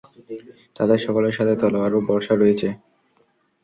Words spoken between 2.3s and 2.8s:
রয়েছে।